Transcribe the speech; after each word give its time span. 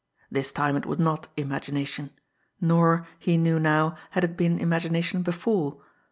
This 0.31 0.51
time 0.51 0.75
it 0.77 0.87
was 0.87 0.97
not 0.97 1.27
imagination 1.37 2.09
nor, 2.59 3.05
he 3.19 3.37
knew 3.37 3.59
now, 3.59 3.95
had 4.09 4.23
it 4.23 4.35
been 4.35 4.57
imagination 4.57 5.21
before. 5.21 5.77